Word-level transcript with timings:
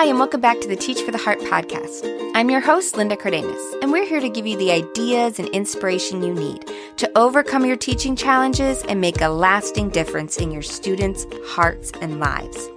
Hi, 0.00 0.06
and 0.06 0.18
welcome 0.18 0.40
back 0.40 0.58
to 0.62 0.66
the 0.66 0.76
Teach 0.76 1.02
for 1.02 1.10
the 1.10 1.18
Heart 1.18 1.40
podcast. 1.40 2.32
I'm 2.34 2.48
your 2.48 2.62
host, 2.62 2.96
Linda 2.96 3.18
Kardamis, 3.18 3.82
and 3.82 3.92
we're 3.92 4.06
here 4.06 4.18
to 4.18 4.30
give 4.30 4.46
you 4.46 4.56
the 4.56 4.72
ideas 4.72 5.38
and 5.38 5.46
inspiration 5.50 6.22
you 6.22 6.32
need 6.32 6.64
to 6.96 7.18
overcome 7.18 7.66
your 7.66 7.76
teaching 7.76 8.16
challenges 8.16 8.82
and 8.84 8.98
make 8.98 9.20
a 9.20 9.28
lasting 9.28 9.90
difference 9.90 10.38
in 10.38 10.50
your 10.52 10.62
students' 10.62 11.26
hearts 11.44 11.92
and 12.00 12.18
lives. 12.18 12.70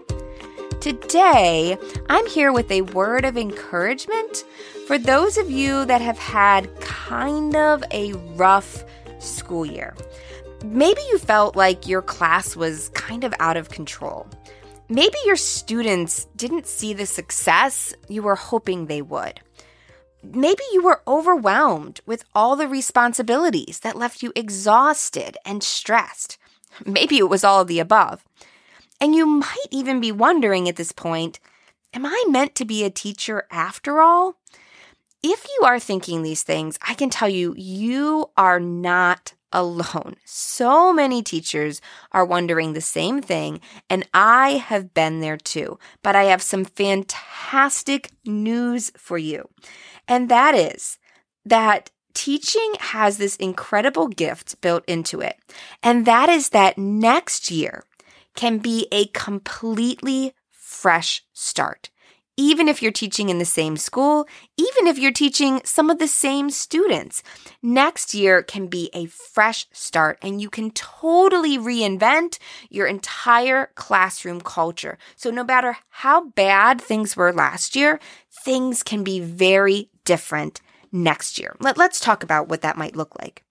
Today, 0.81 1.77
I'm 2.09 2.27
here 2.27 2.51
with 2.51 2.69
a 2.69 2.81
word 2.81 3.23
of 3.23 3.37
encouragement 3.37 4.43
for 4.85 4.97
those 4.97 5.37
of 5.37 5.49
you 5.49 5.85
that 5.85 6.01
have 6.01 6.19
had 6.19 6.77
kind 6.81 7.55
of 7.55 7.85
a 7.91 8.11
rough 8.35 8.83
school 9.19 9.65
year. 9.65 9.95
Maybe 10.65 10.99
you 11.09 11.19
felt 11.19 11.55
like 11.55 11.87
your 11.87 12.01
class 12.01 12.57
was 12.57 12.89
kind 12.89 13.23
of 13.23 13.33
out 13.39 13.55
of 13.55 13.69
control. 13.69 14.27
Maybe 14.89 15.17
your 15.25 15.37
students 15.37 16.25
didn't 16.35 16.67
see 16.67 16.93
the 16.93 17.05
success 17.05 17.93
you 18.09 18.21
were 18.21 18.35
hoping 18.35 18.85
they 18.85 19.01
would. 19.01 19.39
Maybe 20.21 20.63
you 20.71 20.83
were 20.83 21.01
overwhelmed 21.07 22.01
with 22.05 22.25
all 22.33 22.55
the 22.55 22.67
responsibilities 22.67 23.79
that 23.79 23.97
left 23.97 24.23
you 24.23 24.31
exhausted 24.35 25.37
and 25.45 25.63
stressed. 25.63 26.37
Maybe 26.85 27.17
it 27.17 27.29
was 27.29 27.43
all 27.43 27.61
of 27.61 27.67
the 27.67 27.79
above. 27.79 28.23
And 28.99 29.15
you 29.15 29.25
might 29.25 29.67
even 29.71 29.99
be 29.99 30.11
wondering 30.11 30.69
at 30.69 30.75
this 30.75 30.91
point 30.91 31.39
Am 31.93 32.05
I 32.07 32.25
meant 32.27 32.55
to 32.55 32.65
be 32.65 32.83
a 32.83 32.89
teacher 32.89 33.45
after 33.51 34.01
all? 34.01 34.35
If 35.21 35.45
you 35.47 35.65
are 35.65 35.79
thinking 35.79 36.23
these 36.23 36.41
things, 36.41 36.79
I 36.81 36.95
can 36.95 37.09
tell 37.09 37.29
you, 37.29 37.53
you 37.55 38.31
are 38.35 38.59
not 38.59 39.33
alone. 39.53 40.15
So 40.25 40.91
many 40.91 41.21
teachers 41.21 41.79
are 42.11 42.25
wondering 42.25 42.73
the 42.73 42.81
same 42.81 43.21
thing, 43.21 43.61
and 43.89 44.07
I 44.13 44.51
have 44.53 44.93
been 44.93 45.21
there 45.21 45.37
too. 45.37 45.79
But 46.01 46.15
I 46.15 46.23
have 46.23 46.41
some 46.41 46.65
fantastic 46.65 48.09
news 48.25 48.91
for 48.97 49.17
you. 49.17 49.47
And 50.07 50.27
that 50.29 50.55
is 50.55 50.97
that 51.45 51.91
teaching 52.13 52.73
has 52.79 53.17
this 53.17 53.35
incredible 53.37 54.07
gift 54.07 54.59
built 54.61 54.83
into 54.87 55.21
it. 55.21 55.37
And 55.81 56.05
that 56.05 56.29
is 56.29 56.49
that 56.49 56.77
next 56.77 57.49
year 57.51 57.85
can 58.35 58.57
be 58.57 58.87
a 58.91 59.05
completely 59.07 60.33
fresh 60.49 61.23
start 61.33 61.89
even 62.37 62.67
if 62.67 62.81
you're 62.81 62.91
teaching 62.91 63.29
in 63.29 63.37
the 63.37 63.45
same 63.45 63.77
school, 63.77 64.27
even 64.57 64.87
if 64.87 64.97
you're 64.97 65.11
teaching 65.11 65.61
some 65.63 65.89
of 65.89 65.99
the 65.99 66.07
same 66.07 66.49
students. 66.49 67.21
Next 67.61 68.13
year 68.13 68.41
can 68.41 68.67
be 68.67 68.89
a 68.93 69.05
fresh 69.05 69.67
start 69.71 70.17
and 70.21 70.41
you 70.41 70.49
can 70.49 70.71
totally 70.71 71.57
reinvent 71.57 72.39
your 72.69 72.87
entire 72.87 73.69
classroom 73.75 74.41
culture. 74.41 74.97
So 75.15 75.29
no 75.29 75.43
matter 75.43 75.77
how 75.89 76.29
bad 76.29 76.81
things 76.81 77.15
were 77.15 77.31
last 77.31 77.75
year, 77.75 77.99
things 78.43 78.83
can 78.83 79.03
be 79.03 79.19
very 79.19 79.89
different 80.05 80.61
next 80.91 81.39
year. 81.39 81.55
Let, 81.59 81.77
us 81.79 81.99
talk 81.99 82.23
about 82.23 82.47
what 82.47 82.61
that 82.61 82.77
might 82.77 82.95
look 82.95 83.19
like. 83.19 83.43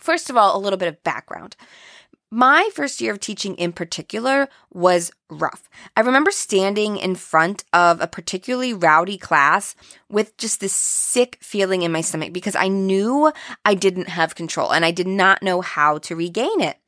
First 0.00 0.30
of 0.30 0.36
all, 0.36 0.56
a 0.56 0.60
little 0.60 0.78
bit 0.78 0.88
of 0.88 1.02
background. 1.04 1.56
My 2.34 2.70
first 2.72 3.02
year 3.02 3.12
of 3.12 3.20
teaching 3.20 3.56
in 3.56 3.74
particular 3.74 4.48
was 4.72 5.10
rough. 5.28 5.68
I 5.94 6.00
remember 6.00 6.30
standing 6.30 6.96
in 6.96 7.14
front 7.14 7.62
of 7.74 8.00
a 8.00 8.06
particularly 8.06 8.72
rowdy 8.72 9.18
class 9.18 9.76
with 10.08 10.34
just 10.38 10.58
this 10.58 10.72
sick 10.72 11.36
feeling 11.42 11.82
in 11.82 11.92
my 11.92 12.00
stomach 12.00 12.32
because 12.32 12.56
I 12.56 12.68
knew 12.68 13.30
I 13.66 13.74
didn't 13.74 14.08
have 14.08 14.34
control 14.34 14.72
and 14.72 14.82
I 14.82 14.92
did 14.92 15.06
not 15.06 15.42
know 15.42 15.60
how 15.60 15.98
to 15.98 16.16
regain 16.16 16.62
it. 16.62 16.78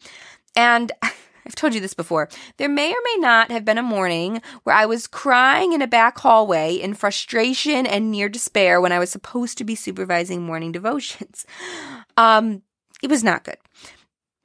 And 0.57 0.91
I've 1.03 1.55
told 1.55 1.75
you 1.75 1.81
this 1.83 1.93
before. 1.93 2.31
There 2.57 2.71
may 2.71 2.91
or 2.91 3.03
may 3.05 3.17
not 3.19 3.51
have 3.51 3.67
been 3.67 3.77
a 3.77 3.83
morning 3.83 4.41
where 4.63 4.75
I 4.75 4.87
was 4.87 5.07
crying 5.07 5.75
in 5.75 5.83
a 5.83 5.87
back 5.87 6.19
hallway 6.21 6.75
in 6.77 6.95
frustration 6.95 7.85
and 7.85 8.11
near 8.11 8.31
despair 8.31 8.81
when 8.81 8.93
I 8.93 8.99
was 8.99 9.11
supposed 9.11 9.59
to 9.59 9.65
be 9.65 9.75
supervising 9.75 10.41
morning 10.41 10.73
devotions. 10.73 11.45
Um, 12.17 12.63
it 13.03 13.11
was 13.11 13.23
not 13.23 13.45
good. 13.45 13.59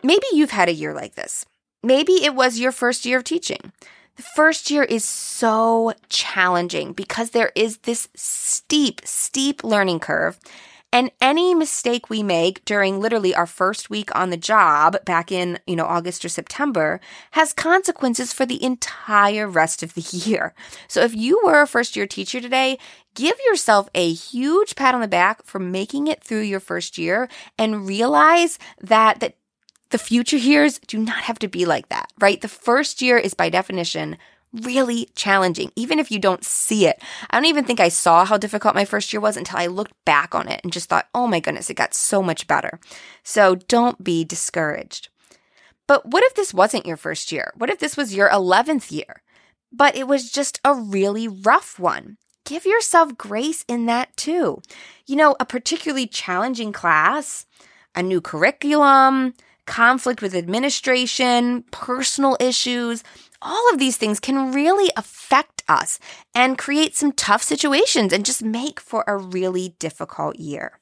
Maybe 0.04 0.26
you've 0.34 0.52
had 0.52 0.70
a 0.70 0.74
year 0.74 0.94
like 0.94 1.16
this. 1.16 1.46
Maybe 1.84 2.24
it 2.24 2.36
was 2.36 2.60
your 2.60 2.72
first 2.72 3.06
year 3.06 3.18
of 3.18 3.24
teaching. 3.24 3.72
The 4.16 4.24
first 4.36 4.70
year 4.70 4.84
is 4.84 5.06
so 5.06 5.94
challenging 6.10 6.94
because 6.94 7.30
there 7.32 7.52
is 7.56 7.78
this 7.80 8.10
steep, 8.16 9.02
steep 9.06 9.64
learning 9.64 10.00
curve. 10.00 10.40
And 10.92 11.12
any 11.22 11.54
mistake 11.54 12.10
we 12.10 12.24
make 12.24 12.66
during 12.66 13.00
literally 13.00 13.36
our 13.36 13.46
first 13.46 13.90
week 13.92 14.14
on 14.16 14.32
the 14.32 14.38
job 14.38 14.98
back 15.06 15.32
in, 15.32 15.60
you 15.68 15.76
know, 15.76 15.86
August 15.86 16.26
or 16.26 16.30
September 16.30 17.00
has 17.32 17.54
consequences 17.54 18.34
for 18.34 18.46
the 18.46 18.62
entire 18.64 19.48
rest 19.48 19.84
of 19.84 19.94
the 19.94 20.02
year. 20.12 20.54
So 20.88 21.02
if 21.02 21.16
you 21.16 21.40
were 21.46 21.62
a 21.62 21.68
first 21.68 21.96
year 21.96 22.08
teacher 22.08 22.42
today, 22.42 22.80
give 23.14 23.38
yourself 23.48 23.88
a 23.94 24.12
huge 24.12 24.76
pat 24.76 24.96
on 24.96 25.02
the 25.02 25.08
back 25.08 25.46
for 25.46 25.60
making 25.60 26.08
it 26.08 26.24
through 26.24 26.42
your 26.42 26.60
first 26.60 26.98
year 26.98 27.30
and 27.58 27.88
realize 27.88 28.58
that, 28.82 29.20
that 29.20 29.36
the 29.90 29.98
future 29.98 30.38
years 30.38 30.80
do 30.80 30.98
not 30.98 31.24
have 31.24 31.40
to 31.40 31.48
be 31.48 31.66
like 31.66 31.90
that, 31.90 32.12
right? 32.20 32.40
The 32.40 32.48
first 32.48 33.02
year 33.02 33.18
is 33.18 33.34
by 33.34 33.50
definition 33.50 34.18
really 34.52 35.10
challenging, 35.16 35.72
even 35.76 36.00
if 36.00 36.12
you 36.12 36.20
don't 36.20 36.44
see 36.44 36.88
it. 36.88 37.02
I 37.30 37.38
don't 37.38 37.46
even 37.46 37.66
think 37.66 37.80
I 37.80 37.90
saw 37.90 38.26
how 38.26 38.38
difficult 38.38 38.76
my 38.76 38.86
first 38.86 39.14
year 39.14 39.20
was 39.20 39.38
until 39.38 39.60
I 39.60 39.68
looked 39.68 39.94
back 40.06 40.34
on 40.34 40.48
it 40.48 40.62
and 40.64 40.74
just 40.74 40.90
thought, 40.90 41.08
oh 41.14 41.28
my 41.28 41.40
goodness, 41.40 41.70
it 41.70 41.76
got 41.76 41.94
so 41.94 42.24
much 42.24 42.48
better. 42.48 42.80
So 43.24 43.56
don't 43.56 44.04
be 44.04 44.24
discouraged. 44.24 45.10
But 45.88 46.08
what 46.08 46.24
if 46.24 46.36
this 46.36 46.54
wasn't 46.54 46.86
your 46.86 46.98
first 46.98 47.32
year? 47.32 47.52
What 47.56 47.70
if 47.70 47.80
this 47.80 47.98
was 47.98 48.16
your 48.16 48.30
11th 48.30 48.92
year? 48.92 49.22
But 49.72 49.96
it 49.96 50.08
was 50.08 50.32
just 50.32 50.60
a 50.64 50.74
really 50.74 51.28
rough 51.28 51.80
one. 51.80 52.18
Give 52.44 52.66
yourself 52.66 53.18
grace 53.18 53.64
in 53.68 53.86
that 53.86 54.16
too. 54.18 54.62
You 55.06 55.16
know, 55.16 55.36
a 55.40 55.46
particularly 55.46 56.08
challenging 56.08 56.72
class, 56.74 57.46
a 57.94 58.02
new 58.02 58.22
curriculum, 58.22 59.34
conflict 59.70 60.22
with 60.22 60.34
administration, 60.34 61.64
personal 61.72 62.36
issues, 62.40 63.04
all 63.40 63.72
of 63.72 63.78
these 63.78 63.98
things 63.98 64.20
can 64.20 64.52
really 64.52 64.92
affect 64.98 65.64
us 65.70 66.00
and 66.34 66.58
create 66.58 66.96
some 66.96 67.12
tough 67.12 67.44
situations 67.44 68.12
and 68.12 68.26
just 68.26 68.44
make 68.44 68.80
for 68.80 69.04
a 69.06 69.16
really 69.16 69.76
difficult 69.78 70.38
year. 70.38 70.80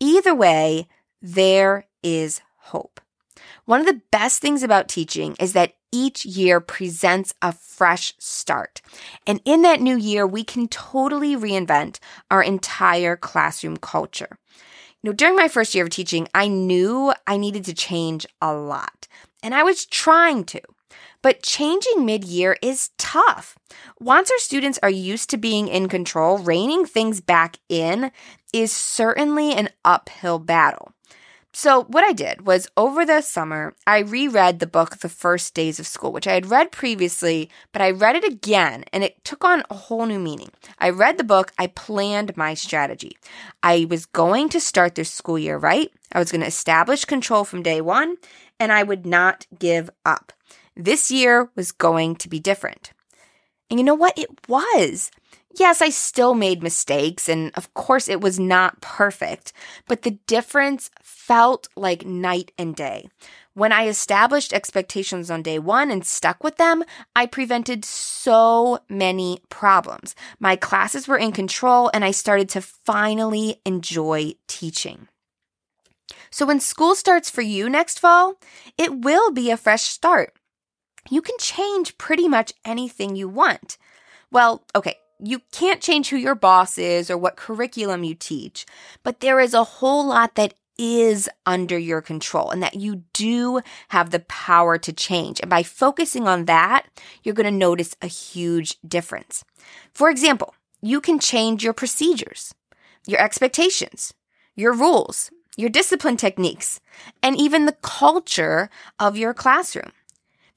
Either 0.00 0.34
way, 0.34 0.88
there 1.22 1.86
is 2.02 2.40
hope. 2.58 3.00
One 3.66 3.78
of 3.78 3.86
the 3.86 4.02
best 4.10 4.42
things 4.42 4.64
about 4.64 4.88
teaching 4.88 5.36
is 5.38 5.52
that 5.52 5.74
each 5.92 6.24
year 6.24 6.58
presents 6.58 7.32
a 7.40 7.52
fresh 7.52 8.14
start. 8.18 8.82
And 9.26 9.40
in 9.44 9.62
that 9.62 9.80
new 9.80 9.96
year, 9.96 10.26
we 10.26 10.42
can 10.42 10.66
totally 10.66 11.36
reinvent 11.36 12.00
our 12.30 12.42
entire 12.42 13.14
classroom 13.14 13.76
culture. 13.76 14.38
Know, 15.04 15.12
during 15.12 15.34
my 15.34 15.48
first 15.48 15.74
year 15.74 15.84
of 15.84 15.90
teaching, 15.90 16.28
I 16.32 16.46
knew 16.46 17.12
I 17.26 17.36
needed 17.36 17.64
to 17.64 17.74
change 17.74 18.24
a 18.40 18.54
lot, 18.54 19.08
and 19.42 19.52
I 19.52 19.64
was 19.64 19.84
trying 19.84 20.44
to. 20.44 20.60
But 21.22 21.42
changing 21.42 22.04
mid 22.04 22.24
year 22.24 22.56
is 22.62 22.90
tough. 22.98 23.56
Once 24.00 24.30
our 24.30 24.38
students 24.38 24.78
are 24.82 24.90
used 24.90 25.28
to 25.30 25.36
being 25.36 25.66
in 25.66 25.88
control, 25.88 26.38
reining 26.38 26.84
things 26.84 27.20
back 27.20 27.58
in 27.68 28.12
is 28.52 28.70
certainly 28.70 29.52
an 29.52 29.70
uphill 29.84 30.38
battle. 30.38 30.92
So, 31.54 31.84
what 31.84 32.02
I 32.02 32.14
did 32.14 32.46
was 32.46 32.66
over 32.78 33.04
the 33.04 33.20
summer, 33.20 33.74
I 33.86 33.98
reread 33.98 34.58
the 34.58 34.66
book 34.66 34.98
The 34.98 35.10
First 35.10 35.52
Days 35.52 35.78
of 35.78 35.86
School, 35.86 36.10
which 36.10 36.26
I 36.26 36.32
had 36.32 36.50
read 36.50 36.72
previously, 36.72 37.50
but 37.72 37.82
I 37.82 37.90
read 37.90 38.16
it 38.16 38.24
again 38.24 38.86
and 38.90 39.04
it 39.04 39.22
took 39.22 39.44
on 39.44 39.62
a 39.68 39.74
whole 39.74 40.06
new 40.06 40.18
meaning. 40.18 40.48
I 40.78 40.88
read 40.88 41.18
the 41.18 41.24
book, 41.24 41.52
I 41.58 41.66
planned 41.66 42.34
my 42.38 42.54
strategy. 42.54 43.18
I 43.62 43.86
was 43.90 44.06
going 44.06 44.48
to 44.48 44.60
start 44.60 44.94
this 44.94 45.10
school 45.10 45.38
year 45.38 45.58
right. 45.58 45.92
I 46.10 46.18
was 46.18 46.32
going 46.32 46.40
to 46.40 46.46
establish 46.46 47.04
control 47.04 47.44
from 47.44 47.62
day 47.62 47.82
one, 47.82 48.16
and 48.58 48.72
I 48.72 48.82
would 48.82 49.04
not 49.04 49.46
give 49.58 49.90
up. 50.06 50.32
This 50.74 51.10
year 51.10 51.50
was 51.54 51.70
going 51.70 52.16
to 52.16 52.30
be 52.30 52.40
different. 52.40 52.94
And 53.70 53.78
you 53.78 53.84
know 53.84 53.94
what? 53.94 54.18
It 54.18 54.48
was. 54.48 55.10
Yes, 55.58 55.82
I 55.82 55.90
still 55.90 56.34
made 56.34 56.62
mistakes, 56.62 57.28
and 57.28 57.52
of 57.56 57.72
course, 57.74 58.08
it 58.08 58.22
was 58.22 58.38
not 58.38 58.80
perfect, 58.80 59.52
but 59.86 60.02
the 60.02 60.12
difference 60.26 60.90
felt 61.02 61.68
like 61.76 62.06
night 62.06 62.52
and 62.56 62.74
day. 62.74 63.08
When 63.54 63.70
I 63.70 63.86
established 63.86 64.54
expectations 64.54 65.30
on 65.30 65.42
day 65.42 65.58
one 65.58 65.90
and 65.90 66.06
stuck 66.06 66.42
with 66.42 66.56
them, 66.56 66.84
I 67.14 67.26
prevented 67.26 67.84
so 67.84 68.78
many 68.88 69.40
problems. 69.50 70.14
My 70.40 70.56
classes 70.56 71.06
were 71.06 71.18
in 71.18 71.32
control, 71.32 71.90
and 71.92 72.02
I 72.02 72.12
started 72.12 72.48
to 72.50 72.62
finally 72.62 73.60
enjoy 73.66 74.32
teaching. 74.46 75.08
So, 76.30 76.46
when 76.46 76.60
school 76.60 76.94
starts 76.94 77.28
for 77.28 77.42
you 77.42 77.68
next 77.68 77.98
fall, 77.98 78.36
it 78.78 79.02
will 79.02 79.30
be 79.30 79.50
a 79.50 79.58
fresh 79.58 79.82
start. 79.82 80.32
You 81.10 81.20
can 81.20 81.36
change 81.38 81.98
pretty 81.98 82.26
much 82.26 82.54
anything 82.64 83.16
you 83.16 83.28
want. 83.28 83.76
Well, 84.30 84.64
okay, 84.74 84.96
you 85.22 85.40
can't 85.52 85.80
change 85.80 86.08
who 86.08 86.16
your 86.16 86.34
boss 86.34 86.76
is 86.78 87.10
or 87.10 87.16
what 87.16 87.36
curriculum 87.36 88.02
you 88.02 88.14
teach, 88.14 88.66
but 89.02 89.20
there 89.20 89.40
is 89.40 89.54
a 89.54 89.64
whole 89.64 90.06
lot 90.06 90.34
that 90.34 90.54
is 90.78 91.28
under 91.46 91.78
your 91.78 92.00
control 92.00 92.50
and 92.50 92.62
that 92.62 92.74
you 92.74 93.04
do 93.12 93.60
have 93.88 94.10
the 94.10 94.20
power 94.20 94.78
to 94.78 94.92
change. 94.92 95.38
And 95.40 95.48
by 95.48 95.62
focusing 95.62 96.26
on 96.26 96.46
that, 96.46 96.86
you're 97.22 97.34
going 97.34 97.44
to 97.44 97.56
notice 97.56 97.94
a 98.02 98.06
huge 98.06 98.76
difference. 98.86 99.44
For 99.92 100.10
example, 100.10 100.54
you 100.80 101.00
can 101.00 101.20
change 101.20 101.62
your 101.62 101.72
procedures, 101.72 102.52
your 103.06 103.20
expectations, 103.20 104.12
your 104.56 104.72
rules, 104.72 105.30
your 105.56 105.70
discipline 105.70 106.16
techniques, 106.16 106.80
and 107.22 107.36
even 107.36 107.66
the 107.66 107.76
culture 107.82 108.68
of 108.98 109.16
your 109.16 109.34
classroom. 109.34 109.92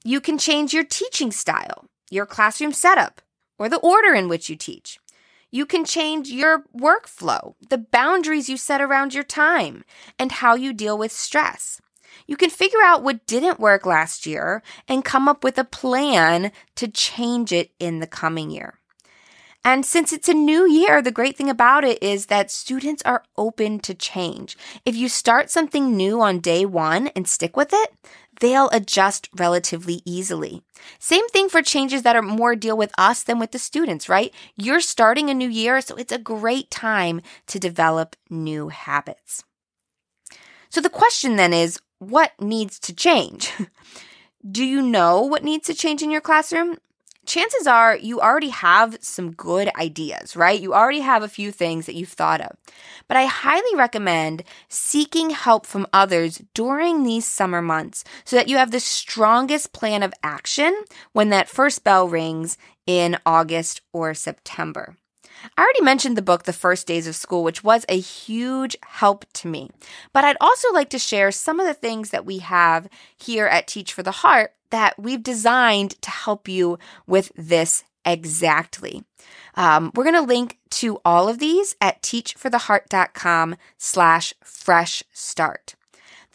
You 0.02 0.20
can 0.20 0.38
change 0.38 0.72
your 0.72 0.84
teaching 0.84 1.30
style, 1.30 1.84
your 2.10 2.26
classroom 2.26 2.72
setup, 2.72 3.20
or 3.58 3.68
the 3.68 3.78
order 3.78 4.14
in 4.14 4.28
which 4.28 4.48
you 4.48 4.56
teach. 4.56 4.98
You 5.50 5.64
can 5.64 5.84
change 5.84 6.28
your 6.28 6.64
workflow, 6.76 7.54
the 7.70 7.78
boundaries 7.78 8.48
you 8.48 8.56
set 8.56 8.80
around 8.80 9.14
your 9.14 9.24
time, 9.24 9.84
and 10.18 10.32
how 10.32 10.54
you 10.54 10.72
deal 10.72 10.98
with 10.98 11.12
stress. 11.12 11.80
You 12.26 12.36
can 12.36 12.50
figure 12.50 12.82
out 12.84 13.02
what 13.02 13.26
didn't 13.26 13.60
work 13.60 13.86
last 13.86 14.26
year 14.26 14.62
and 14.88 15.04
come 15.04 15.28
up 15.28 15.44
with 15.44 15.58
a 15.58 15.64
plan 15.64 16.50
to 16.74 16.88
change 16.88 17.52
it 17.52 17.70
in 17.78 18.00
the 18.00 18.06
coming 18.06 18.50
year. 18.50 18.80
And 19.64 19.84
since 19.84 20.12
it's 20.12 20.28
a 20.28 20.34
new 20.34 20.70
year, 20.70 21.02
the 21.02 21.10
great 21.10 21.36
thing 21.36 21.50
about 21.50 21.82
it 21.82 22.00
is 22.00 22.26
that 22.26 22.52
students 22.52 23.02
are 23.04 23.24
open 23.36 23.80
to 23.80 23.94
change. 23.94 24.56
If 24.84 24.94
you 24.94 25.08
start 25.08 25.50
something 25.50 25.96
new 25.96 26.20
on 26.20 26.38
day 26.38 26.64
one 26.64 27.08
and 27.08 27.26
stick 27.26 27.56
with 27.56 27.70
it, 27.72 27.92
they'll 28.40 28.70
adjust 28.70 29.28
relatively 29.36 30.02
easily. 30.04 30.62
Same 30.98 31.28
thing 31.28 31.48
for 31.48 31.62
changes 31.62 32.02
that 32.02 32.16
are 32.16 32.22
more 32.22 32.56
deal 32.56 32.76
with 32.76 32.92
us 32.98 33.22
than 33.22 33.38
with 33.38 33.52
the 33.52 33.58
students, 33.58 34.08
right? 34.08 34.32
You're 34.56 34.80
starting 34.80 35.30
a 35.30 35.34
new 35.34 35.48
year, 35.48 35.80
so 35.80 35.96
it's 35.96 36.12
a 36.12 36.18
great 36.18 36.70
time 36.70 37.22
to 37.48 37.58
develop 37.58 38.16
new 38.30 38.68
habits. 38.68 39.44
So 40.68 40.80
the 40.80 40.90
question 40.90 41.36
then 41.36 41.52
is, 41.52 41.80
what 41.98 42.32
needs 42.40 42.78
to 42.80 42.94
change? 42.94 43.52
Do 44.50 44.64
you 44.64 44.82
know 44.82 45.22
what 45.22 45.44
needs 45.44 45.66
to 45.66 45.74
change 45.74 46.02
in 46.02 46.10
your 46.10 46.20
classroom? 46.20 46.78
Chances 47.26 47.66
are 47.66 47.96
you 47.96 48.20
already 48.20 48.48
have 48.48 48.98
some 49.00 49.32
good 49.32 49.70
ideas, 49.76 50.36
right? 50.36 50.60
You 50.60 50.74
already 50.74 51.00
have 51.00 51.22
a 51.22 51.28
few 51.28 51.52
things 51.52 51.86
that 51.86 51.94
you've 51.94 52.08
thought 52.08 52.40
of. 52.40 52.56
But 53.08 53.16
I 53.16 53.26
highly 53.26 53.74
recommend 53.74 54.44
seeking 54.68 55.30
help 55.30 55.66
from 55.66 55.86
others 55.92 56.42
during 56.54 57.02
these 57.02 57.26
summer 57.26 57.60
months 57.60 58.04
so 58.24 58.36
that 58.36 58.48
you 58.48 58.56
have 58.56 58.70
the 58.70 58.80
strongest 58.80 59.72
plan 59.72 60.02
of 60.02 60.14
action 60.22 60.84
when 61.12 61.30
that 61.30 61.48
first 61.48 61.84
bell 61.84 62.08
rings 62.08 62.56
in 62.86 63.18
August 63.26 63.80
or 63.92 64.14
September. 64.14 64.96
I 65.56 65.62
already 65.62 65.82
mentioned 65.82 66.16
the 66.16 66.22
book, 66.22 66.44
The 66.44 66.52
First 66.52 66.86
Days 66.86 67.06
of 67.06 67.14
School, 67.14 67.44
which 67.44 67.62
was 67.62 67.84
a 67.88 67.98
huge 67.98 68.76
help 68.84 69.24
to 69.34 69.48
me. 69.48 69.70
But 70.12 70.24
I'd 70.24 70.36
also 70.40 70.72
like 70.72 70.90
to 70.90 70.98
share 70.98 71.30
some 71.30 71.60
of 71.60 71.66
the 71.66 71.74
things 71.74 72.10
that 72.10 72.24
we 72.24 72.38
have 72.38 72.88
here 73.16 73.46
at 73.46 73.66
Teach 73.66 73.92
for 73.92 74.02
the 74.02 74.10
Heart 74.10 74.52
that 74.70 74.98
we've 74.98 75.22
designed 75.22 76.00
to 76.02 76.10
help 76.10 76.48
you 76.48 76.78
with 77.06 77.32
this 77.36 77.84
exactly. 78.04 79.04
Um, 79.54 79.90
we're 79.94 80.04
going 80.04 80.14
to 80.14 80.20
link 80.20 80.58
to 80.70 81.00
all 81.04 81.28
of 81.28 81.38
these 81.38 81.74
at 81.80 82.02
teachfortheheart.com 82.02 83.56
slash 83.78 84.34
fresh 84.42 85.02
start. 85.12 85.74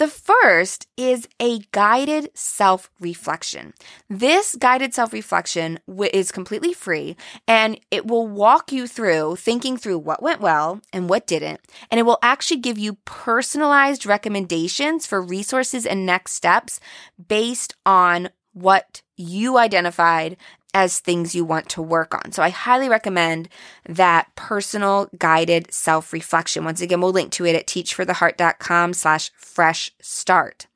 The 0.02 0.08
first 0.08 0.88
is 0.98 1.28
a 1.40 1.60
guided 1.72 2.32
self 2.34 2.90
reflection. 3.00 3.76
This 4.10 4.56
guided 4.56 4.96
self 4.96 5.14
reflection 5.14 5.78
is 6.12 6.32
completely 6.32 6.74
free 6.74 7.16
and 7.48 7.80
it 7.92 8.08
will 8.08 8.28
walk 8.28 8.72
you 8.72 8.88
through 8.88 9.36
thinking 9.36 9.78
through 9.78 10.00
what 10.00 10.24
went 10.24 10.42
well 10.42 10.82
and 10.92 11.08
what 11.08 11.28
didn't. 11.28 11.60
And 11.92 12.00
it 12.00 12.04
will 12.04 12.18
actually 12.24 12.62
give 12.62 12.80
you 12.80 12.98
personalized 13.06 14.08
recommendations 14.08 15.06
for 15.06 15.22
resources 15.22 15.86
and 15.86 16.04
next 16.04 16.32
steps 16.32 16.80
based 17.28 17.76
on 17.86 18.30
what 18.54 19.04
you 19.18 19.60
identified 19.60 20.36
as 20.74 21.00
things 21.00 21.36
you 21.36 21.44
want 21.46 21.70
to 21.70 21.82
work 21.82 22.14
on. 22.14 22.32
So 22.32 22.44
I 22.44 22.50
highly 22.50 22.90
recommend 22.90 23.50
that 23.88 24.28
personal 24.36 25.10
guided 25.18 25.74
self 25.74 26.14
reflection. 26.14 26.64
Once 26.64 26.82
again, 26.82 27.02
we'll 27.02 27.12
link 27.12 27.32
to 27.34 27.46
it 27.46 27.56
at 27.56 27.68
teachfortheheart.com 27.68 28.94
slash 28.94 29.32
fresh 29.36 29.92
start. 30.02 30.68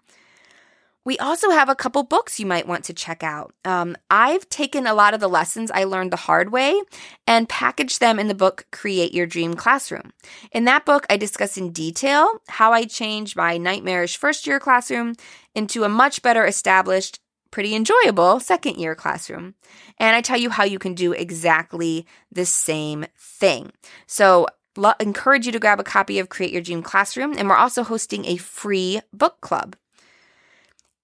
We 1.05 1.19
also 1.19 1.51
have 1.51 1.69
a 1.69 1.75
couple 1.75 2.01
books 2.01 2.39
you 2.39 2.47
might 2.47 2.67
want 2.67 2.83
to 2.85 2.93
check 2.93 3.21
out. 3.21 3.53
Um, 3.63 3.95
I've 4.09 4.49
taken 4.49 4.87
a 4.87 4.95
lot 4.95 5.13
of 5.13 5.19
the 5.19 5.29
lessons 5.29 5.69
I 5.69 5.83
learned 5.83 6.11
the 6.11 6.17
hard 6.17 6.51
way 6.51 6.81
and 7.27 7.47
packaged 7.47 7.99
them 7.99 8.17
in 8.17 8.27
the 8.27 8.33
book 8.33 8.65
Create 8.71 9.13
Your 9.13 9.27
Dream 9.27 9.53
Classroom. 9.53 10.13
In 10.51 10.65
that 10.65 10.83
book, 10.83 11.05
I 11.07 11.17
discuss 11.17 11.57
in 11.57 11.71
detail 11.71 12.41
how 12.47 12.73
I 12.73 12.85
changed 12.85 13.37
my 13.37 13.57
nightmarish 13.57 14.17
first 14.17 14.47
year 14.47 14.59
classroom 14.59 15.13
into 15.53 15.83
a 15.83 15.89
much 15.89 16.23
better 16.23 16.43
established 16.43 17.19
pretty 17.55 17.73
enjoyable 17.73 18.37
second 18.41 18.75
year 18.75 18.93
classroom. 18.95 19.55
And 19.97 20.13
I 20.13 20.19
tell 20.19 20.37
you 20.37 20.49
how 20.49 20.65
you 20.65 20.77
can 20.77 20.93
do 20.93 21.13
exactly 21.13 22.05
the 22.29 22.45
same 22.45 23.05
thing. 23.17 23.71
So, 24.07 24.47
lo- 24.75 24.91
encourage 24.99 25.45
you 25.45 25.53
to 25.53 25.59
grab 25.59 25.79
a 25.79 25.83
copy 25.85 26.19
of 26.19 26.27
Create 26.27 26.51
Your 26.51 26.61
Dream 26.61 26.83
Classroom. 26.83 27.33
And 27.37 27.47
we're 27.47 27.55
also 27.55 27.85
hosting 27.85 28.25
a 28.25 28.35
free 28.35 28.99
book 29.13 29.39
club. 29.39 29.77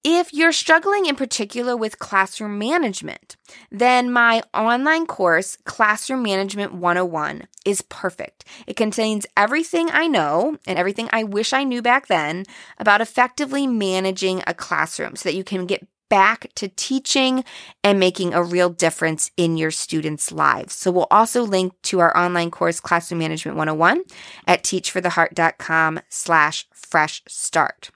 If 0.03 0.33
you're 0.33 0.51
struggling 0.51 1.05
in 1.05 1.15
particular 1.15 1.77
with 1.77 1.99
classroom 1.99 2.59
management, 2.59 3.37
then 3.71 4.11
my 4.11 4.43
online 4.53 5.05
course, 5.05 5.57
Classroom 5.63 6.21
Management 6.21 6.73
101, 6.73 7.47
is 7.63 7.81
perfect. 7.83 8.43
It 8.67 8.75
contains 8.75 9.25
everything 9.37 9.89
I 9.89 10.07
know 10.07 10.57
and 10.67 10.77
everything 10.77 11.07
I 11.13 11.23
wish 11.23 11.53
I 11.53 11.63
knew 11.63 11.81
back 11.81 12.07
then 12.07 12.43
about 12.77 12.99
effectively 12.99 13.67
managing 13.67 14.43
a 14.45 14.53
classroom 14.53 15.15
so 15.15 15.29
that 15.29 15.35
you 15.35 15.45
can 15.45 15.65
get 15.65 15.87
back 16.11 16.47
to 16.55 16.67
teaching 16.67 17.45
and 17.85 17.97
making 17.97 18.33
a 18.33 18.43
real 18.43 18.69
difference 18.69 19.31
in 19.37 19.55
your 19.55 19.71
students' 19.71 20.29
lives. 20.29 20.75
So 20.75 20.91
we'll 20.91 21.07
also 21.09 21.41
link 21.41 21.71
to 21.83 21.99
our 21.99 22.15
online 22.17 22.51
course, 22.51 22.81
Classroom 22.81 23.19
Management 23.19 23.57
101 23.57 24.03
at 24.45 24.61
teachfortheheart.com 24.61 26.01
slash 26.09 26.67
fresh 26.73 27.23
start. 27.29 27.91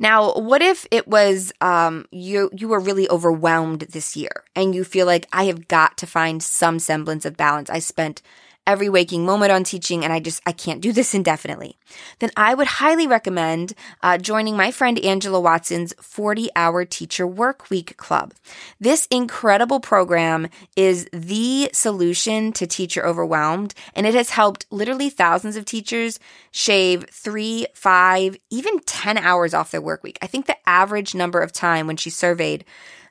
Now, 0.00 0.32
what 0.34 0.60
if 0.60 0.86
it 0.90 1.06
was 1.06 1.52
um, 1.60 2.06
you 2.10 2.50
you 2.52 2.66
were 2.68 2.80
really 2.80 3.08
overwhelmed 3.08 3.82
this 3.82 4.16
year 4.16 4.44
and 4.56 4.74
you 4.74 4.82
feel 4.82 5.06
like 5.06 5.26
I 5.32 5.44
have 5.44 5.68
got 5.68 5.96
to 5.98 6.06
find 6.06 6.42
some 6.42 6.80
semblance 6.80 7.24
of 7.24 7.36
balance. 7.36 7.70
I 7.70 7.78
spent 7.78 8.22
every 8.68 8.88
waking 8.90 9.24
moment 9.24 9.50
on 9.50 9.64
teaching 9.64 10.04
and 10.04 10.12
I 10.12 10.20
just, 10.20 10.42
I 10.44 10.52
can't 10.52 10.82
do 10.82 10.92
this 10.92 11.14
indefinitely, 11.20 11.76
then 12.20 12.30
I 12.36 12.54
would 12.54 12.66
highly 12.66 13.06
recommend 13.06 13.72
uh, 14.02 14.18
joining 14.18 14.56
my 14.56 14.70
friend 14.70 14.98
Angela 15.00 15.40
Watson's 15.40 15.94
40 16.00 16.50
hour 16.54 16.84
teacher 16.84 17.26
work 17.26 17.70
week 17.70 17.96
club. 17.96 18.34
This 18.78 19.08
incredible 19.10 19.80
program 19.80 20.48
is 20.76 21.08
the 21.12 21.70
solution 21.72 22.52
to 22.52 22.66
teacher 22.66 23.04
overwhelmed 23.04 23.74
and 23.94 24.06
it 24.06 24.14
has 24.14 24.30
helped 24.30 24.66
literally 24.70 25.08
thousands 25.08 25.56
of 25.56 25.64
teachers 25.64 26.20
shave 26.50 27.06
three, 27.10 27.66
five, 27.74 28.36
even 28.50 28.78
10 28.80 29.16
hours 29.16 29.54
off 29.54 29.70
their 29.70 29.80
work 29.80 30.02
week. 30.02 30.18
I 30.20 30.26
think 30.26 30.44
the 30.44 30.68
average 30.68 31.14
number 31.14 31.40
of 31.40 31.52
time 31.52 31.86
when 31.86 31.96
she 31.96 32.10
surveyed 32.10 32.66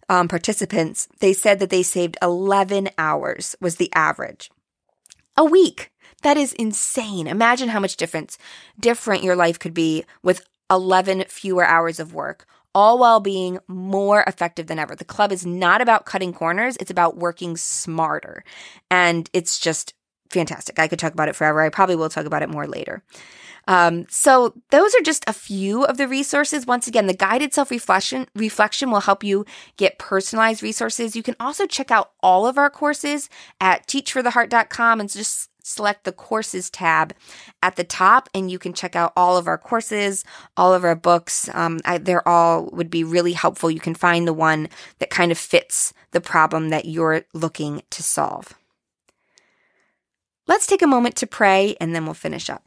um, 0.08 0.28
participants, 0.28 1.08
they 1.20 1.34
said 1.34 1.60
that 1.60 1.70
they 1.70 1.84
saved 1.84 2.18
11 2.22 2.90
hours 2.98 3.56
was 3.60 3.76
the 3.76 3.92
average 3.94 4.52
a 5.38 5.46
week. 5.46 5.92
That 6.24 6.38
is 6.38 6.54
insane. 6.54 7.28
Imagine 7.28 7.70
how 7.70 7.80
much 7.80 7.96
difference 7.96 8.38
different 8.80 9.24
your 9.24 9.36
life 9.36 9.60
could 9.60 9.74
be 9.74 10.04
with 10.24 10.42
11 10.70 11.26
fewer 11.28 11.64
hours 11.64 12.00
of 12.00 12.14
work, 12.14 12.46
all 12.74 12.98
while 12.98 13.20
being 13.20 13.60
more 13.68 14.24
effective 14.28 14.68
than 14.68 14.80
ever. 14.80 14.96
The 14.96 15.06
club 15.06 15.32
is 15.32 15.46
not 15.46 15.82
about 15.82 16.06
cutting 16.06 16.34
corners, 16.34 16.76
it's 16.78 16.92
about 16.92 17.18
working 17.18 17.56
smarter. 17.56 18.44
And 18.90 19.30
it's 19.32 19.60
just 19.60 19.94
fantastic. 20.30 20.80
I 20.80 20.88
could 20.88 21.00
talk 21.00 21.14
about 21.14 21.30
it 21.30 21.36
forever. 21.36 21.62
I 21.62 21.70
probably 21.70 21.96
will 21.96 22.10
talk 22.10 22.26
about 22.26 22.44
it 22.44 22.50
more 22.50 22.68
later. 22.68 23.04
Um, 23.68 24.06
so 24.10 24.54
those 24.70 24.96
are 24.96 25.02
just 25.02 25.26
a 25.28 25.34
few 25.34 25.84
of 25.84 25.98
the 25.98 26.08
resources. 26.08 26.66
Once 26.66 26.88
again, 26.88 27.08
the 27.08 27.14
guided 27.14 27.54
self 27.54 27.70
reflection 27.70 28.28
reflection 28.34 28.90
will 28.92 29.02
help 29.02 29.24
you 29.24 29.46
get 29.76 30.00
personalized 30.00 30.64
resources. 30.64 31.16
You 31.16 31.24
can 31.24 31.36
also 31.40 31.66
check 31.66 31.92
out 31.92 32.12
all 32.24 32.48
of 32.48 32.58
our 32.58 32.70
courses 32.70 33.30
at 33.60 33.86
teachfortheheart.com 33.88 35.02
and 35.02 35.10
just 35.10 35.50
select 35.68 36.06
the 36.06 36.14
courses 36.14 36.70
tab 36.70 37.14
at 37.62 37.76
the 37.76 37.84
top 37.84 38.30
and 38.34 38.50
you 38.50 38.58
can 38.58 38.72
check 38.72 38.96
out 38.96 39.12
all 39.18 39.36
of 39.36 39.48
our 39.48 39.58
courses, 39.58 40.24
all 40.56 40.74
of 40.74 40.86
our 40.86 40.96
books. 40.96 41.50
Um, 41.54 41.80
I, 41.84 41.98
they're 41.98 42.26
all 42.26 42.70
would 42.72 42.90
be 42.90 43.04
really 43.04 43.34
helpful. 43.34 43.70
You 43.70 43.82
can 43.82 43.96
find 43.96 44.26
the 44.26 44.34
one 44.34 44.70
that 45.00 45.10
kind 45.10 45.30
of 45.30 45.38
fits 45.38 45.94
the 46.12 46.22
problem 46.22 46.70
that 46.70 46.86
you're 46.86 47.24
looking 47.34 47.82
to 47.90 48.02
solve. 48.02 48.57
Let's 50.48 50.68
take 50.68 50.82
a 50.82 50.88
moment 50.88 51.16
to 51.18 51.28
pray 51.28 51.76
and 51.80 51.94
then 51.94 52.06
we'll 52.06 52.14
finish 52.14 52.50
up. 52.50 52.64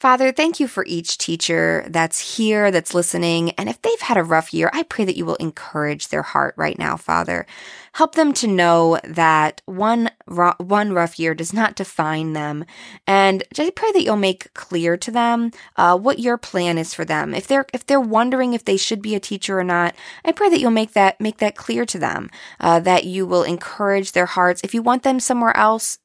Father, 0.00 0.32
thank 0.32 0.60
you 0.60 0.68
for 0.68 0.84
each 0.86 1.16
teacher 1.16 1.86
that's 1.88 2.36
here, 2.36 2.70
that's 2.70 2.92
listening. 2.92 3.52
And 3.52 3.70
if 3.70 3.80
they've 3.80 4.00
had 4.00 4.18
a 4.18 4.22
rough 4.22 4.52
year, 4.52 4.68
I 4.74 4.82
pray 4.82 5.06
that 5.06 5.16
you 5.16 5.24
will 5.24 5.36
encourage 5.36 6.08
their 6.08 6.20
heart 6.20 6.52
right 6.58 6.78
now, 6.78 6.98
Father. 6.98 7.46
Help 7.94 8.14
them 8.14 8.34
to 8.34 8.46
know 8.46 8.98
that 9.04 9.62
one, 9.64 10.10
one 10.58 10.92
rough 10.92 11.18
year 11.18 11.34
does 11.34 11.54
not 11.54 11.74
define 11.74 12.34
them. 12.34 12.66
And 13.06 13.44
I 13.58 13.70
pray 13.70 13.92
that 13.92 14.02
you'll 14.02 14.16
make 14.16 14.52
clear 14.52 14.98
to 14.98 15.10
them, 15.10 15.52
uh, 15.76 15.96
what 15.96 16.18
your 16.18 16.36
plan 16.36 16.76
is 16.76 16.92
for 16.92 17.06
them. 17.06 17.32
If 17.32 17.46
they're, 17.46 17.64
if 17.72 17.86
they're 17.86 17.98
wondering 17.98 18.52
if 18.52 18.66
they 18.66 18.76
should 18.76 19.00
be 19.00 19.14
a 19.14 19.20
teacher 19.20 19.58
or 19.58 19.64
not, 19.64 19.94
I 20.22 20.32
pray 20.32 20.50
that 20.50 20.60
you'll 20.60 20.70
make 20.70 20.92
that, 20.92 21.18
make 21.18 21.38
that 21.38 21.56
clear 21.56 21.86
to 21.86 21.98
them, 21.98 22.28
uh, 22.60 22.80
that 22.80 23.04
you 23.04 23.26
will 23.26 23.44
encourage 23.44 24.12
their 24.12 24.26
hearts. 24.26 24.60
If 24.64 24.74
you 24.74 24.82
want 24.82 25.02
them 25.02 25.18
somewhere 25.18 25.56
else, 25.56 25.98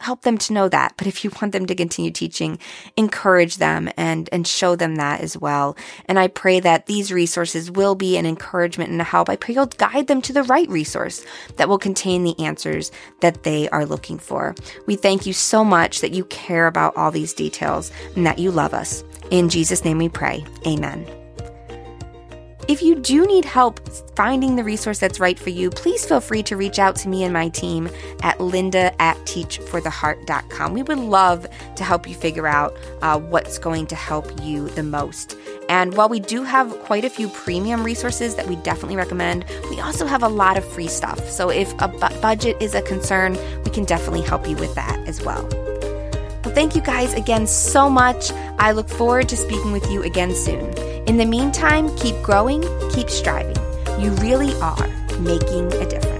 help 0.00 0.22
them 0.22 0.38
to 0.38 0.52
know 0.52 0.68
that. 0.68 0.94
But 0.96 1.06
if 1.06 1.24
you 1.24 1.30
want 1.40 1.52
them 1.52 1.66
to 1.66 1.74
continue 1.74 2.10
teaching, 2.10 2.58
encourage 2.96 3.56
them 3.56 3.88
and, 3.96 4.28
and 4.32 4.46
show 4.46 4.76
them 4.76 4.96
that 4.96 5.20
as 5.20 5.36
well. 5.36 5.76
And 6.06 6.18
I 6.18 6.28
pray 6.28 6.60
that 6.60 6.86
these 6.86 7.12
resources 7.12 7.70
will 7.70 7.94
be 7.94 8.16
an 8.16 8.26
encouragement 8.26 8.90
and 8.90 9.00
a 9.00 9.04
help. 9.04 9.28
I 9.28 9.36
pray 9.36 9.54
you'll 9.54 9.66
guide 9.66 10.06
them 10.06 10.22
to 10.22 10.32
the 10.32 10.42
right 10.44 10.68
resource 10.68 11.24
that 11.56 11.68
will 11.68 11.78
contain 11.78 12.24
the 12.24 12.38
answers 12.38 12.90
that 13.20 13.42
they 13.42 13.68
are 13.70 13.86
looking 13.86 14.18
for. 14.18 14.54
We 14.86 14.96
thank 14.96 15.26
you 15.26 15.32
so 15.32 15.64
much 15.64 16.00
that 16.00 16.12
you 16.12 16.24
care 16.26 16.66
about 16.66 16.96
all 16.96 17.10
these 17.10 17.34
details 17.34 17.92
and 18.16 18.26
that 18.26 18.38
you 18.38 18.50
love 18.50 18.74
us. 18.74 19.04
In 19.30 19.48
Jesus' 19.48 19.84
name 19.84 19.98
we 19.98 20.08
pray. 20.08 20.44
Amen. 20.66 21.21
If 22.72 22.80
you 22.80 22.94
do 22.94 23.26
need 23.26 23.44
help 23.44 23.86
finding 24.16 24.56
the 24.56 24.64
resource 24.64 24.98
that's 24.98 25.20
right 25.20 25.38
for 25.38 25.50
you, 25.50 25.68
please 25.68 26.06
feel 26.06 26.22
free 26.22 26.42
to 26.44 26.56
reach 26.56 26.78
out 26.78 26.96
to 26.96 27.08
me 27.10 27.22
and 27.22 27.30
my 27.30 27.50
team 27.50 27.90
at 28.22 28.40
linda 28.40 28.98
at 28.98 29.18
teachfortheheart.com. 29.26 30.72
We 30.72 30.82
would 30.82 30.96
love 30.96 31.46
to 31.76 31.84
help 31.84 32.08
you 32.08 32.14
figure 32.14 32.46
out 32.46 32.74
uh, 33.02 33.20
what's 33.20 33.58
going 33.58 33.88
to 33.88 33.94
help 33.94 34.42
you 34.42 34.70
the 34.70 34.82
most. 34.82 35.36
And 35.68 35.94
while 35.98 36.08
we 36.08 36.18
do 36.18 36.44
have 36.44 36.70
quite 36.84 37.04
a 37.04 37.10
few 37.10 37.28
premium 37.28 37.84
resources 37.84 38.36
that 38.36 38.48
we 38.48 38.56
definitely 38.56 38.96
recommend, 38.96 39.44
we 39.68 39.78
also 39.78 40.06
have 40.06 40.22
a 40.22 40.28
lot 40.28 40.56
of 40.56 40.64
free 40.64 40.88
stuff. 40.88 41.28
So 41.28 41.50
if 41.50 41.70
a 41.78 41.88
bu- 41.88 42.20
budget 42.22 42.56
is 42.58 42.74
a 42.74 42.80
concern, 42.80 43.36
we 43.66 43.70
can 43.70 43.84
definitely 43.84 44.22
help 44.22 44.48
you 44.48 44.56
with 44.56 44.74
that 44.76 44.98
as 45.06 45.20
well. 45.20 45.46
Well, 46.42 46.54
thank 46.54 46.74
you 46.74 46.80
guys 46.80 47.12
again 47.12 47.46
so 47.46 47.90
much. 47.90 48.32
I 48.58 48.72
look 48.72 48.88
forward 48.88 49.28
to 49.28 49.36
speaking 49.36 49.72
with 49.72 49.90
you 49.90 50.02
again 50.04 50.34
soon. 50.34 50.91
In 51.12 51.18
the 51.18 51.26
meantime, 51.26 51.94
keep 51.98 52.14
growing, 52.22 52.62
keep 52.90 53.10
striving. 53.10 53.58
You 54.00 54.12
really 54.12 54.54
are 54.62 54.88
making 55.20 55.70
a 55.74 55.86
difference. 55.86 56.11